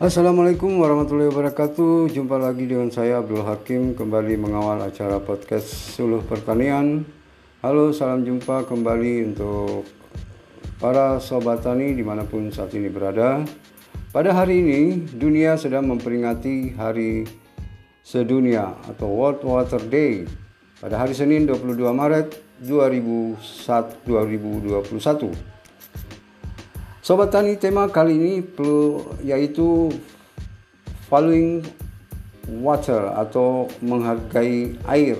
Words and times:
Assalamualaikum 0.00 0.80
warahmatullahi 0.80 1.28
wabarakatuh. 1.28 2.08
Jumpa 2.08 2.40
lagi 2.40 2.64
dengan 2.64 2.88
saya 2.88 3.20
Abdul 3.20 3.44
Hakim 3.44 3.92
kembali 3.92 4.32
mengawal 4.40 4.80
acara 4.80 5.20
podcast 5.20 5.68
Suluh 5.68 6.24
Pertanian. 6.24 7.04
Halo, 7.60 7.92
salam 7.92 8.24
jumpa 8.24 8.64
kembali 8.64 9.28
untuk 9.28 9.84
para 10.80 11.20
sobat 11.20 11.60
tani 11.60 11.92
di 11.92 12.00
mana 12.00 12.24
pun 12.24 12.48
saat 12.48 12.72
ini 12.72 12.88
berada. 12.88 13.44
Pada 14.08 14.32
hari 14.32 14.64
ini, 14.64 15.04
dunia 15.04 15.60
sedang 15.60 15.84
memperingati 15.84 16.80
Hari 16.80 17.28
Sedunia 18.00 18.80
atau 18.88 19.04
World 19.04 19.44
Water 19.44 19.84
Day 19.84 20.24
pada 20.80 20.96
hari 20.96 21.12
Senin 21.12 21.44
22 21.44 21.76
Maret 21.92 22.40
2021. 22.64 25.59
Sobat 27.00 27.32
Tani, 27.32 27.56
tema 27.56 27.88
kali 27.88 28.12
ini 28.12 28.34
perlu 28.44 29.00
yaitu 29.24 29.88
following 31.08 31.64
water 32.60 33.16
atau 33.16 33.72
menghargai 33.80 34.76
air. 34.84 35.16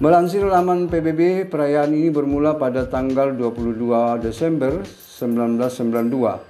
Melansir 0.00 0.48
laman 0.48 0.88
PBB, 0.88 1.52
perayaan 1.52 1.92
ini 1.92 2.08
bermula 2.08 2.56
pada 2.56 2.88
tanggal 2.88 3.36
22 3.36 4.24
Desember 4.24 4.80
1992. 4.80 6.40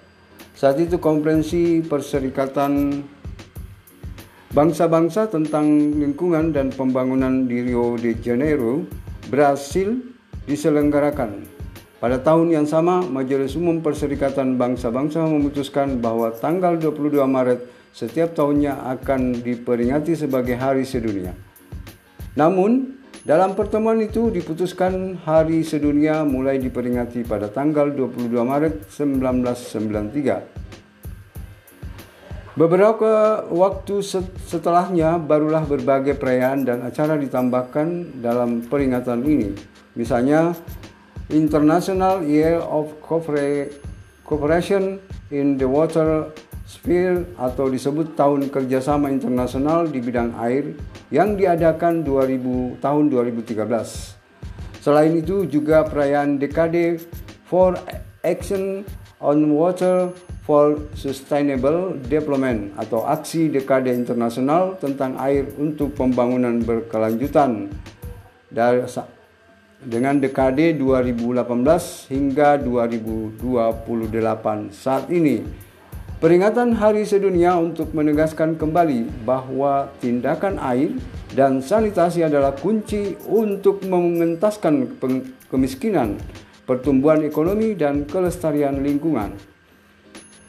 Saat 0.55 0.79
itu 0.79 1.03
konferensi 1.03 1.83
Perserikatan 1.83 3.03
Bangsa-bangsa 4.55 5.27
tentang 5.27 5.67
lingkungan 5.99 6.55
dan 6.55 6.71
pembangunan 6.71 7.51
di 7.51 7.67
Rio 7.67 7.99
de 7.99 8.15
Janeiro, 8.23 8.87
Brasil 9.27 9.99
diselenggarakan 10.47 11.58
pada 11.99 12.23
tahun 12.23 12.55
yang 12.55 12.63
sama, 12.63 13.03
Majelis 13.03 13.59
Umum 13.59 13.83
Perserikatan 13.83 14.55
Bangsa-Bangsa 14.55 15.27
memutuskan 15.27 15.99
bahwa 15.99 16.31
tanggal 16.31 16.79
22 16.79 17.27
Maret 17.27 17.67
setiap 17.91 18.39
tahunnya 18.39 18.87
akan 18.95 19.43
diperingati 19.43 20.15
sebagai 20.15 20.55
Hari 20.55 20.87
Sedunia. 20.87 21.35
Namun, 22.39 23.03
dalam 23.27 23.59
pertemuan 23.59 23.99
itu 23.99 24.31
diputuskan 24.31 25.19
Hari 25.27 25.67
Sedunia 25.67 26.23
mulai 26.23 26.63
diperingati 26.63 27.27
pada 27.27 27.51
tanggal 27.51 27.91
22 27.91 28.31
Maret 28.47 28.87
1993. 28.87 30.69
Beberapa 32.55 33.43
waktu 33.51 34.07
setelahnya 34.47 35.19
barulah 35.19 35.67
berbagai 35.67 36.15
perayaan 36.15 36.63
dan 36.63 36.87
acara 36.87 37.19
ditambahkan 37.19 38.19
dalam 38.23 38.63
peringatan 38.67 39.23
ini. 39.27 39.55
Misalnya 39.99 40.55
International 41.29 42.25
Year 42.25 42.57
of 42.57 42.97
Cooperation 44.25 44.97
in 45.29 45.61
the 45.61 45.69
Water 45.69 46.33
Sphere 46.69 47.25
atau 47.37 47.69
disebut 47.69 48.17
Tahun 48.17 48.49
Kerjasama 48.49 49.13
Internasional 49.13 49.89
di 49.89 50.01
bidang 50.01 50.37
air 50.41 50.73
yang 51.13 51.37
diadakan 51.37 52.05
2000 52.05 52.81
tahun 52.81 53.05
2013. 53.13 53.57
Selain 54.81 55.13
itu 55.17 55.45
juga 55.45 55.85
perayaan 55.85 56.41
dekade 56.41 57.01
for 57.49 57.77
Action 58.25 58.85
on 59.21 59.53
Water 59.53 60.13
for 60.49 60.81
Sustainable 60.97 62.01
Development 62.09 62.73
atau 62.81 63.05
aksi 63.05 63.53
dekade 63.53 63.93
internasional 63.93 64.81
tentang 64.81 65.21
air 65.21 65.45
untuk 65.61 65.93
pembangunan 65.93 66.57
berkelanjutan 66.65 67.69
dari 68.49 68.81
dengan 69.89 70.21
dekade 70.21 70.77
2018 70.77 72.13
hingga 72.13 72.61
2028 72.61 73.41
saat 74.69 75.09
ini. 75.09 75.41
Peringatan 76.19 76.77
Hari 76.77 77.09
Sedunia 77.09 77.57
untuk 77.57 77.95
menegaskan 77.97 78.59
kembali 78.59 79.25
bahwa 79.25 79.89
tindakan 80.03 80.61
air 80.61 80.93
dan 81.33 81.63
sanitasi 81.65 82.27
adalah 82.27 82.53
kunci 82.53 83.15
untuk 83.25 83.87
mengentaskan 83.87 84.99
kemiskinan, 85.49 86.19
pertumbuhan 86.67 87.23
ekonomi, 87.23 87.79
dan 87.79 88.03
kelestarian 88.05 88.83
lingkungan. 88.83 89.58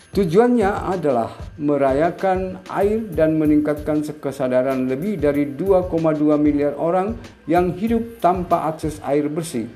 Tujuannya 0.10 0.90
adalah 0.90 1.38
merayakan 1.62 2.66
air 2.74 3.06
dan 3.14 3.38
meningkatkan 3.38 4.02
kesadaran 4.18 4.90
lebih 4.90 5.22
dari 5.22 5.46
2,2 5.54 6.34
miliar 6.42 6.74
orang 6.82 7.14
yang 7.46 7.78
hidup 7.78 8.18
tanpa 8.18 8.74
akses 8.74 8.98
air 9.06 9.30
bersih. 9.30 9.70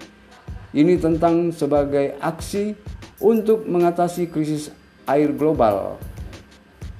Ini 0.74 0.98
tentang 0.98 1.54
sebagai 1.54 2.18
aksi 2.18 2.74
untuk 3.22 3.70
mengatasi 3.70 4.34
krisis 4.34 4.74
air 5.06 5.30
global. 5.30 6.02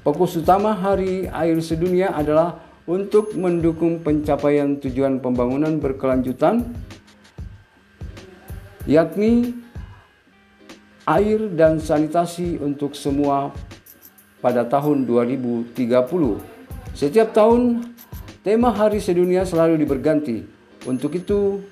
Fokus 0.06 0.38
utama 0.38 0.78
Hari 0.78 1.26
Air 1.26 1.58
Sedunia 1.66 2.14
adalah 2.14 2.62
untuk 2.86 3.34
mendukung 3.34 4.06
pencapaian 4.06 4.78
tujuan 4.78 5.18
pembangunan 5.18 5.82
berkelanjutan 5.82 6.70
yakni 8.86 9.56
air 11.04 11.52
dan 11.52 11.80
sanitasi 11.80 12.60
untuk 12.64 12.96
semua 12.96 13.52
pada 14.40 14.64
tahun 14.68 15.08
2030. 15.08 15.76
Setiap 16.96 17.32
tahun, 17.32 17.92
tema 18.44 18.72
Hari 18.72 19.00
Sedunia 19.00 19.48
selalu 19.48 19.80
diberganti. 19.84 20.44
Untuk 20.84 21.16
itu, 21.16 21.64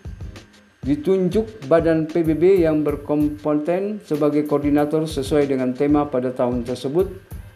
ditunjuk 0.81 1.69
badan 1.69 2.09
PBB 2.09 2.65
yang 2.65 2.81
berkompeten 2.81 4.01
sebagai 4.01 4.49
koordinator 4.49 5.05
sesuai 5.05 5.45
dengan 5.51 5.75
tema 5.77 6.07
pada 6.09 6.33
tahun 6.33 6.65
tersebut. 6.65 7.11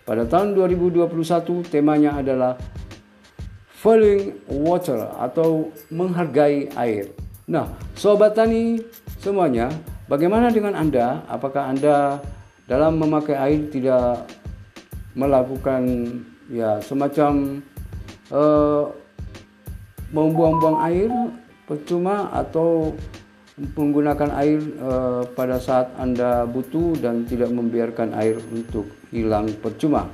Pada 0.06 0.30
tahun 0.30 0.54
2021, 0.54 1.66
temanya 1.66 2.22
adalah 2.22 2.54
Following 3.82 4.46
Water 4.62 5.10
atau 5.18 5.74
menghargai 5.90 6.70
air. 6.78 7.10
Nah, 7.50 7.74
sobat 7.98 8.38
tani 8.38 8.82
semuanya, 9.18 9.74
Bagaimana 10.06 10.54
dengan 10.54 10.78
Anda? 10.78 11.26
Apakah 11.26 11.74
Anda 11.74 12.22
dalam 12.70 13.02
memakai 13.02 13.34
air 13.34 13.74
tidak 13.74 14.30
melakukan 15.18 15.82
ya 16.46 16.78
semacam 16.78 17.66
uh, 18.30 18.86
membuang-buang 20.14 20.78
air 20.86 21.10
percuma 21.66 22.30
atau 22.30 22.94
menggunakan 23.58 24.30
air 24.38 24.62
uh, 24.78 25.26
pada 25.34 25.58
saat 25.58 25.90
Anda 25.98 26.46
butuh 26.46 27.02
dan 27.02 27.26
tidak 27.26 27.50
membiarkan 27.50 28.14
air 28.14 28.38
untuk 28.54 28.86
hilang 29.10 29.50
percuma. 29.58 30.06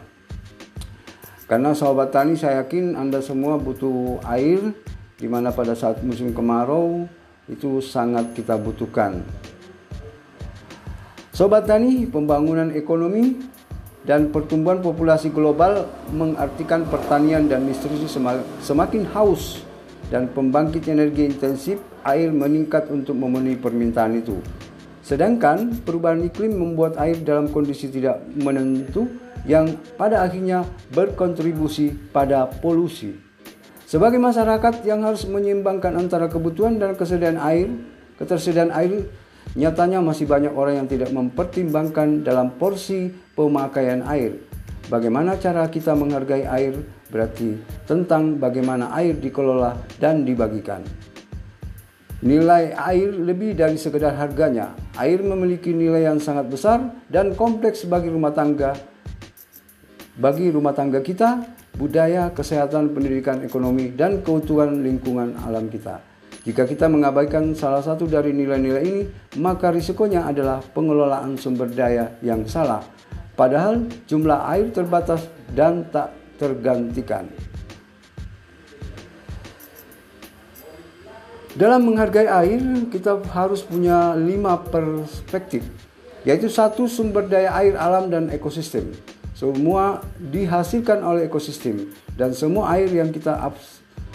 Karena 1.52 1.76
sahabat 1.76 2.16
tani 2.16 2.40
saya 2.40 2.64
yakin 2.64 2.96
Anda 2.96 3.20
semua 3.20 3.60
butuh 3.60 4.24
air 4.24 4.72
di 5.20 5.28
mana 5.28 5.52
pada 5.52 5.76
saat 5.76 6.00
musim 6.00 6.32
kemarau 6.32 7.12
itu 7.52 7.84
sangat 7.84 8.32
kita 8.32 8.56
butuhkan. 8.56 9.20
Sobat 11.32 11.64
Tani, 11.64 12.04
pembangunan 12.12 12.76
ekonomi 12.76 13.40
dan 14.04 14.36
pertumbuhan 14.36 14.84
populasi 14.84 15.32
global 15.32 15.88
mengartikan 16.12 16.84
pertanian 16.84 17.48
dan 17.48 17.64
nutrisi 17.64 18.04
semakin 18.60 19.08
haus 19.16 19.64
dan 20.12 20.28
pembangkit 20.28 20.92
energi 20.92 21.32
intensif 21.32 21.80
air 22.04 22.36
meningkat 22.36 22.92
untuk 22.92 23.16
memenuhi 23.16 23.56
permintaan 23.56 24.20
itu. 24.20 24.44
Sedangkan 25.00 25.72
perubahan 25.88 26.20
iklim 26.28 26.52
membuat 26.52 27.00
air 27.00 27.16
dalam 27.24 27.48
kondisi 27.48 27.88
tidak 27.88 28.20
menentu 28.36 29.08
yang 29.48 29.72
pada 29.96 30.28
akhirnya 30.28 30.68
berkontribusi 30.92 32.12
pada 32.12 32.44
polusi. 32.60 33.16
Sebagai 33.88 34.20
masyarakat 34.20 34.84
yang 34.84 35.08
harus 35.08 35.24
menyeimbangkan 35.24 35.96
antara 35.96 36.28
kebutuhan 36.28 36.76
dan 36.76 37.00
kesediaan 37.00 37.40
air, 37.40 37.72
ketersediaan 38.20 38.76
air 38.76 39.08
Nyatanya 39.52 40.00
masih 40.00 40.32
banyak 40.32 40.56
orang 40.56 40.84
yang 40.84 40.88
tidak 40.88 41.12
mempertimbangkan 41.12 42.24
dalam 42.24 42.56
porsi 42.56 43.12
pemakaian 43.36 44.00
air. 44.08 44.40
Bagaimana 44.88 45.36
cara 45.36 45.68
kita 45.68 45.92
menghargai 45.92 46.48
air 46.48 46.76
berarti 47.12 47.60
tentang 47.84 48.40
bagaimana 48.40 48.96
air 48.96 49.16
dikelola 49.20 49.76
dan 50.00 50.24
dibagikan. 50.24 50.84
Nilai 52.22 52.72
air 52.78 53.12
lebih 53.12 53.58
dari 53.58 53.82
sekedar 53.82 54.14
harganya. 54.14 54.78
Air 54.94 55.26
memiliki 55.26 55.74
nilai 55.74 56.06
yang 56.06 56.22
sangat 56.22 56.48
besar 56.48 56.80
dan 57.10 57.34
kompleks 57.34 57.84
bagi 57.84 58.14
rumah 58.14 58.30
tangga. 58.30 58.78
Bagi 60.22 60.54
rumah 60.54 60.72
tangga 60.72 61.02
kita, 61.02 61.42
budaya, 61.82 62.30
kesehatan, 62.30 62.94
pendidikan, 62.94 63.42
ekonomi, 63.42 63.90
dan 63.96 64.22
keutuhan 64.22 64.86
lingkungan 64.86 65.34
alam 65.42 65.66
kita. 65.66 66.11
Jika 66.42 66.66
kita 66.66 66.90
mengabaikan 66.90 67.54
salah 67.54 67.86
satu 67.86 68.10
dari 68.10 68.34
nilai-nilai 68.34 68.82
ini, 68.82 69.04
maka 69.38 69.70
risikonya 69.70 70.26
adalah 70.26 70.58
pengelolaan 70.74 71.38
sumber 71.38 71.70
daya 71.70 72.18
yang 72.26 72.50
salah. 72.50 72.82
Padahal 73.38 73.86
jumlah 74.10 74.50
air 74.50 74.74
terbatas 74.74 75.30
dan 75.54 75.86
tak 75.94 76.10
tergantikan. 76.42 77.30
Dalam 81.54 81.86
menghargai 81.86 82.26
air, 82.26 82.90
kita 82.90 83.22
harus 83.38 83.62
punya 83.62 84.18
lima 84.18 84.58
perspektif, 84.58 85.62
yaitu 86.26 86.50
satu 86.50 86.90
sumber 86.90 87.30
daya 87.30 87.54
air 87.54 87.78
alam 87.78 88.10
dan 88.10 88.34
ekosistem. 88.34 88.90
semua 89.32 90.06
dihasilkan 90.22 91.02
oleh 91.02 91.26
ekosistem 91.26 91.90
dan 92.14 92.30
semua 92.30 92.78
air 92.78 92.94
yang 92.94 93.10
kita 93.10 93.42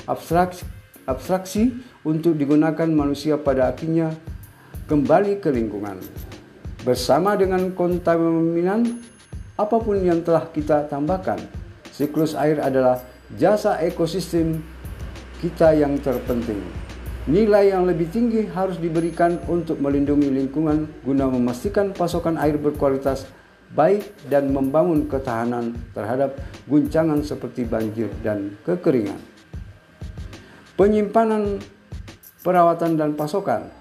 abstraksi, 0.07 0.63
abstraksi 1.07 1.73
untuk 2.03 2.35
digunakan 2.35 2.87
manusia 2.91 3.39
pada 3.39 3.71
akhirnya 3.71 4.13
kembali 4.91 5.39
ke 5.39 5.55
lingkungan. 5.55 5.99
Bersama 6.83 7.35
dengan 7.35 7.75
kontaminan 7.75 9.03
apa 9.59 9.77
pun 9.81 9.99
yang 9.99 10.23
telah 10.23 10.47
kita 10.51 10.87
tambahkan, 10.87 11.41
siklus 11.91 12.37
air 12.37 12.63
adalah 12.63 13.03
jasa 13.35 13.83
ekosistem 13.83 14.63
kita 15.43 15.75
yang 15.75 15.99
terpenting. 15.99 16.61
Nilai 17.27 17.75
yang 17.75 17.91
lebih 17.91 18.07
tinggi 18.15 18.47
harus 18.55 18.79
diberikan 18.79 19.43
untuk 19.51 19.83
melindungi 19.83 20.31
lingkungan 20.31 20.87
guna 21.03 21.27
memastikan 21.27 21.91
pasokan 21.91 22.39
air 22.39 22.55
berkualitas 22.55 23.27
baik 23.75 24.07
dan 24.31 24.55
membangun 24.55 25.11
ketahanan 25.11 25.75
terhadap 25.91 26.39
guncangan 26.71 27.27
seperti 27.27 27.67
banjir 27.67 28.07
dan 28.23 28.55
kekeringan. 28.63 29.36
Penyimpanan, 30.77 31.57
perawatan 32.45 33.01
dan 33.01 33.17
pasokan 33.17 33.73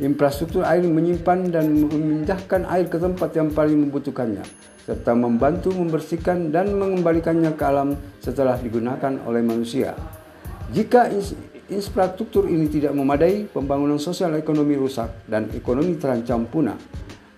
Infrastruktur 0.00 0.64
air 0.64 0.82
menyimpan 0.82 1.52
dan 1.52 1.68
memindahkan 1.68 2.64
air 2.64 2.88
ke 2.88 2.96
tempat 2.96 3.28
yang 3.36 3.52
paling 3.52 3.76
membutuhkannya, 3.86 4.40
serta 4.88 5.12
membantu 5.12 5.68
membersihkan 5.76 6.48
dan 6.48 6.72
mengembalikannya 6.74 7.52
ke 7.52 7.62
alam 7.62 7.94
setelah 8.24 8.56
digunakan 8.56 9.20
oleh 9.28 9.44
manusia. 9.44 9.92
Jika 10.72 11.12
infrastruktur 11.68 12.48
ini 12.48 12.72
tidak 12.72 12.96
memadai, 12.96 13.44
pembangunan 13.52 14.00
sosial 14.00 14.32
ekonomi 14.40 14.80
rusak 14.80 15.12
dan 15.28 15.52
ekonomi 15.52 16.00
terancam 16.00 16.48
punah. 16.48 16.80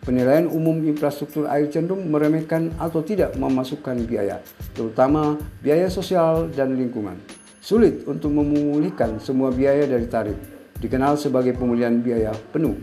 Penilaian 0.06 0.46
umum 0.46 0.78
infrastruktur 0.87 1.50
air 1.50 1.67
cenderung 1.75 2.06
meremehkan 2.06 2.70
atau 2.78 3.02
tidak 3.02 3.34
memasukkan 3.34 3.99
biaya, 4.06 4.38
terutama 4.78 5.34
biaya 5.58 5.90
sosial 5.90 6.55
dan 6.55 6.78
lingkungan. 6.78 7.33
Sulit 7.64 8.05
untuk 8.05 8.28
memulihkan 8.28 9.16
semua 9.25 9.49
biaya 9.49 9.88
dari 9.88 10.05
tarif, 10.05 10.37
dikenal 10.84 11.16
sebagai 11.16 11.56
pemulihan 11.56 11.96
biaya 11.96 12.28
penuh. 12.52 12.76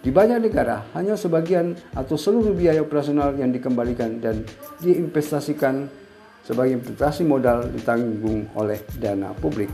Di 0.00 0.08
banyak 0.08 0.48
negara, 0.48 0.80
hanya 0.96 1.12
sebagian 1.12 1.76
atau 1.92 2.16
seluruh 2.16 2.56
biaya 2.56 2.80
operasional 2.80 3.36
yang 3.36 3.52
dikembalikan 3.52 4.24
dan 4.24 4.40
diinvestasikan 4.80 5.92
sebagai 6.40 6.80
investasi 6.80 7.20
modal 7.20 7.68
ditanggung 7.68 8.48
oleh 8.56 8.80
dana 8.96 9.36
publik. 9.36 9.68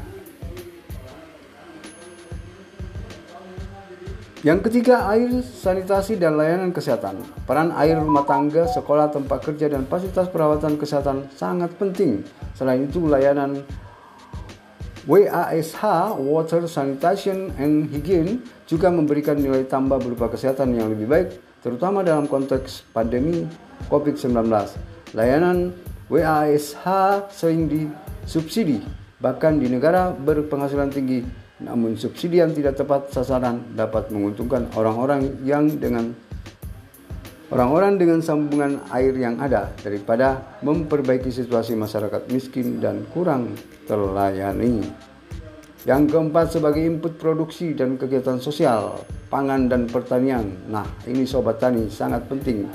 Yang 4.43 4.67
ketiga, 4.67 5.07
air, 5.15 5.31
sanitasi, 5.47 6.19
dan 6.19 6.35
layanan 6.35 6.75
kesehatan. 6.75 7.23
Peran 7.47 7.71
air 7.77 8.03
rumah 8.03 8.27
tangga, 8.27 8.67
sekolah, 8.67 9.15
tempat 9.15 9.47
kerja, 9.47 9.71
dan 9.71 9.87
fasilitas 9.87 10.27
perawatan 10.27 10.75
kesehatan 10.75 11.31
sangat 11.39 11.71
penting. 11.79 12.25
Selain 12.57 12.83
itu, 12.83 13.05
layanan 13.05 13.63
WASH 15.09 15.81
Water 16.21 16.69
Sanitation 16.69 17.49
and 17.57 17.89
Hygiene 17.89 18.45
juga 18.69 18.93
memberikan 18.93 19.41
nilai 19.41 19.65
tambah 19.65 19.97
berupa 19.97 20.29
kesehatan 20.29 20.77
yang 20.77 20.93
lebih 20.93 21.09
baik 21.09 21.29
terutama 21.65 22.05
dalam 22.05 22.29
konteks 22.29 22.85
pandemi 22.93 23.49
COVID-19. 23.89 24.37
Layanan 25.17 25.73
WASH 26.13 26.77
sering 27.33 27.71
disubsidi 27.71 28.85
bahkan 29.21 29.57
di 29.57 29.69
negara 29.69 30.13
berpenghasilan 30.13 30.93
tinggi 30.93 31.25
namun 31.61 31.93
subsidi 31.97 32.41
yang 32.41 32.57
tidak 32.57 32.81
tepat 32.81 33.13
sasaran 33.13 33.77
dapat 33.77 34.09
menguntungkan 34.09 34.69
orang-orang 34.77 35.45
yang 35.45 35.69
dengan 35.77 36.17
orang-orang 37.51 37.99
dengan 37.99 38.19
sambungan 38.23 38.79
air 38.95 39.15
yang 39.19 39.39
ada 39.43 39.75
daripada 39.83 40.59
memperbaiki 40.63 41.31
situasi 41.31 41.75
masyarakat 41.75 42.31
miskin 42.31 42.79
dan 42.79 43.07
kurang 43.11 43.55
terlayani. 43.91 44.87
Yang 45.89 46.13
keempat 46.13 46.47
sebagai 46.55 46.85
input 46.85 47.17
produksi 47.17 47.73
dan 47.73 47.97
kegiatan 47.97 48.37
sosial, 48.37 49.01
pangan 49.33 49.67
dan 49.67 49.89
pertanian. 49.89 50.53
Nah, 50.69 50.85
ini 51.09 51.25
sobat 51.25 51.57
tani 51.57 51.89
sangat 51.89 52.29
penting. 52.29 52.69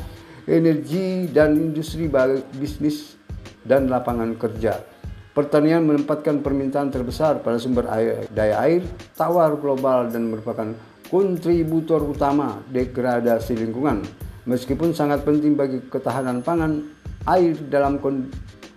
Energi 0.45 1.29
dan 1.29 1.53
industri 1.57 2.09
bisnis 2.57 3.17
dan 3.61 3.89
lapangan 3.89 4.33
kerja. 4.37 4.81
Pertanian 5.35 5.83
menempatkan 5.83 6.39
permintaan 6.39 6.89
terbesar 6.89 7.43
pada 7.43 7.59
sumber 7.59 7.91
air, 7.91 8.23
daya 8.31 8.55
air 8.63 8.81
tawar 9.19 9.59
global 9.59 10.07
dan 10.07 10.31
merupakan 10.31 10.71
kontributor 11.11 12.01
utama 12.07 12.63
degradasi 12.71 13.53
lingkungan. 13.59 14.24
Meskipun 14.45 14.93
sangat 14.93 15.25
penting 15.25 15.57
bagi 15.57 15.81
ketahanan 15.89 16.45
pangan, 16.45 16.85
air 17.25 17.57
dalam 17.65 17.97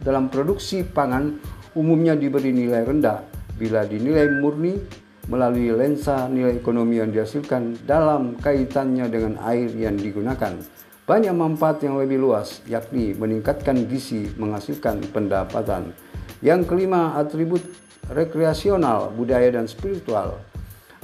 dalam 0.01 0.33
produksi 0.33 0.81
pangan 0.81 1.37
umumnya 1.77 2.17
diberi 2.17 2.57
nilai 2.57 2.89
rendah 2.89 3.21
bila 3.61 3.85
dinilai 3.85 4.33
murni 4.41 4.81
melalui 5.29 5.69
lensa 5.77 6.25
nilai 6.33 6.57
ekonomi 6.57 7.05
yang 7.05 7.13
dihasilkan 7.13 7.85
dalam 7.85 8.41
kaitannya 8.41 9.13
dengan 9.13 9.37
air 9.45 9.69
yang 9.77 10.01
digunakan. 10.01 10.57
Banyak 11.05 11.33
manfaat 11.37 11.85
yang 11.85 12.01
lebih 12.01 12.21
luas, 12.21 12.65
yakni 12.69 13.13
meningkatkan 13.17 13.89
gizi, 13.89 14.29
menghasilkan 14.37 15.05
pendapatan. 15.13 15.93
Yang 16.41 16.69
kelima, 16.69 17.17
atribut 17.17 17.65
rekreasional, 18.13 19.13
budaya, 19.17 19.53
dan 19.53 19.69
spiritual. 19.69 20.41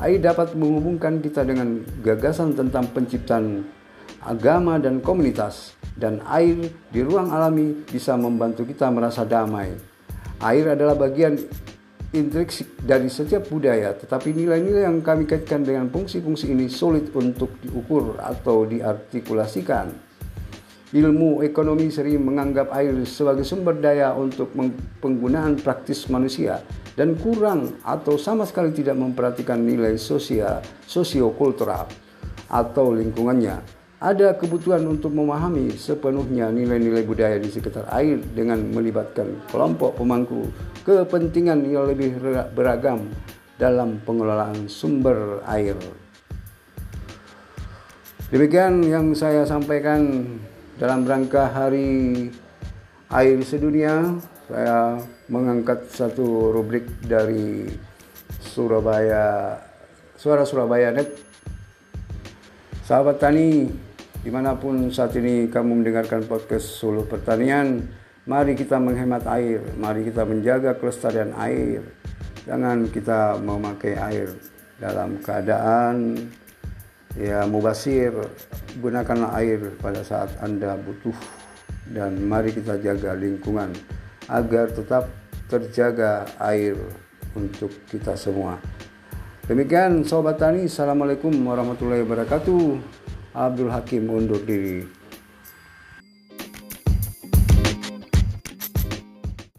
Air 0.01 0.21
dapat 0.21 0.53
menghubungkan 0.57 1.21
kita 1.25 1.45
dengan 1.45 1.85
gagasan 2.05 2.53
tentang 2.53 2.89
penciptaan 2.93 3.65
agama 4.25 4.81
dan 4.81 5.05
komunitas, 5.05 5.77
dan 5.95 6.25
air 6.27 6.73
di 6.91 7.01
ruang 7.05 7.31
alami 7.31 7.85
bisa 7.87 8.19
membantu 8.19 8.67
kita 8.67 8.91
merasa 8.91 9.23
damai, 9.23 9.95
Air 10.43 10.75
adalah 10.75 10.99
bagian 10.99 11.39
intrinsik 12.13 12.77
dari 12.83 13.07
setiap 13.07 13.47
budaya, 13.49 13.95
tetapi 13.95 14.35
nilai-nilai 14.35 14.87
yang 14.87 15.01
kami 15.01 15.25
kaitkan 15.25 15.63
dengan 15.63 15.89
fungsi-fungsi 15.89 16.51
ini 16.51 16.67
sulit 16.67 17.11
untuk 17.15 17.59
diukur 17.63 18.19
atau 18.19 18.67
diartikulasikan. 18.67 19.95
Ilmu 20.95 21.43
ekonomi 21.43 21.91
sering 21.91 22.23
menganggap 22.23 22.71
air 22.71 22.95
sebagai 23.03 23.43
sumber 23.43 23.75
daya 23.83 24.15
untuk 24.15 24.55
penggunaan 25.03 25.59
praktis 25.59 26.07
manusia 26.07 26.63
dan 26.95 27.19
kurang 27.19 27.83
atau 27.83 28.15
sama 28.15 28.47
sekali 28.47 28.71
tidak 28.71 28.95
memperhatikan 28.95 29.59
nilai 29.59 29.99
sosial, 29.99 30.63
sosiokultural 30.87 31.91
atau 32.47 32.95
lingkungannya 32.95 33.84
ada 34.05 34.37
kebutuhan 34.37 34.85
untuk 34.85 35.17
memahami 35.17 35.73
sepenuhnya 35.81 36.53
nilai-nilai 36.53 37.09
budaya 37.09 37.41
di 37.41 37.49
sekitar 37.49 37.89
air 37.89 38.21
dengan 38.37 38.61
melibatkan 38.61 39.33
kelompok 39.49 39.97
pemangku 39.97 40.53
kepentingan 40.85 41.65
yang 41.65 41.89
lebih 41.89 42.21
beragam 42.53 43.09
dalam 43.57 43.97
pengelolaan 44.05 44.69
sumber 44.69 45.41
air. 45.49 45.73
Demikian 48.29 48.85
yang 48.85 49.17
saya 49.17 49.49
sampaikan 49.49 50.29
dalam 50.77 51.09
rangka 51.09 51.49
Hari 51.49 52.29
Air 53.09 53.39
Sedunia. 53.41 54.21
Saya 54.45 55.01
mengangkat 55.33 55.89
satu 55.89 56.53
rubrik 56.53 56.85
dari 57.01 57.65
Surabaya, 58.43 59.57
Suara 60.21 60.45
Surabaya 60.45 60.93
Net. 60.93 61.09
Sahabat 62.85 63.17
tani, 63.17 63.65
Di 64.25 64.33
mana 64.33 64.57
pun 64.57 64.89
saat 64.89 65.13
ini 65.21 65.53
kamu 65.53 65.85
mendengarkan 65.85 66.25
podcast 66.25 66.81
Solo 66.81 67.05
Pertanian, 67.05 67.85
mari 68.25 68.57
kita 68.57 68.81
menghemat 68.81 69.29
air, 69.29 69.61
mari 69.77 70.01
kita 70.01 70.25
menjaga 70.25 70.81
kelestarian 70.81 71.37
air. 71.37 71.85
Jangan 72.49 72.89
kita 72.89 73.37
memakai 73.37 74.01
air 74.01 74.33
dalam 74.81 75.21
keadaan 75.21 76.17
ya 77.21 77.45
mubasir. 77.45 78.17
Gunakanlah 78.81 79.37
air 79.45 79.77
pada 79.77 80.01
saat 80.01 80.33
Anda 80.41 80.73
butuh 80.81 81.45
dan 81.93 82.17
mari 82.25 82.57
kita 82.57 82.81
jaga 82.81 83.13
lingkungan 83.13 83.77
agar 84.33 84.73
tetap 84.73 85.05
terjaga 85.53 86.25
air 86.41 86.81
untuk 87.37 87.69
kita 87.93 88.17
semua. 88.17 88.57
Demikian 89.45 90.01
Sobat 90.09 90.41
Tani, 90.41 90.65
Assalamualaikum 90.65 91.29
warahmatullahi 91.45 92.01
wabarakatuh. 92.09 93.04
Abdul 93.35 93.71
Hakim 93.71 94.11
undur 94.11 94.47
diri. 94.47 94.85